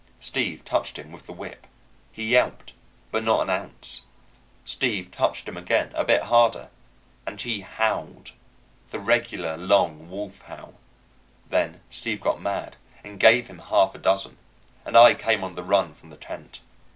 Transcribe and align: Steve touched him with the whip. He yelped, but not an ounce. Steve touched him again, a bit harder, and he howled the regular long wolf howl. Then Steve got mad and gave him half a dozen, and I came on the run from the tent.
Steve 0.19 0.65
touched 0.65 0.97
him 0.97 1.11
with 1.11 1.27
the 1.27 1.31
whip. 1.31 1.67
He 2.11 2.23
yelped, 2.25 2.73
but 3.11 3.23
not 3.23 3.43
an 3.43 3.51
ounce. 3.51 4.01
Steve 4.65 5.11
touched 5.11 5.47
him 5.47 5.55
again, 5.57 5.91
a 5.93 6.03
bit 6.03 6.23
harder, 6.23 6.71
and 7.27 7.39
he 7.39 7.59
howled 7.59 8.31
the 8.89 8.99
regular 8.99 9.57
long 9.57 10.09
wolf 10.09 10.41
howl. 10.41 10.73
Then 11.49 11.81
Steve 11.91 12.19
got 12.19 12.41
mad 12.41 12.77
and 13.03 13.19
gave 13.19 13.47
him 13.47 13.59
half 13.59 13.93
a 13.93 13.99
dozen, 13.99 14.37
and 14.87 14.97
I 14.97 15.13
came 15.13 15.43
on 15.43 15.53
the 15.53 15.61
run 15.61 15.93
from 15.93 16.09
the 16.09 16.17
tent. 16.17 16.61